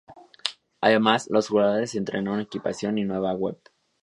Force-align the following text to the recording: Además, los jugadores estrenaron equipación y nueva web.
Además, 0.81 1.27
los 1.29 1.49
jugadores 1.49 1.93
estrenaron 1.93 2.39
equipación 2.39 2.97
y 2.97 3.03
nueva 3.03 3.33
web. 3.35 3.59